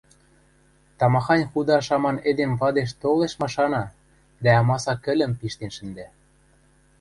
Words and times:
тамахань 0.99 1.47
худа 1.51 1.77
шаман 1.87 2.17
эдем 2.29 2.51
вадеш 2.59 2.89
толеш 3.01 3.33
машана 3.41 3.83
дӓ 4.43 4.51
амаса 4.61 4.93
кӹлым 5.03 5.31
пиштен 5.39 5.71
шӹндӓ. 5.77 6.07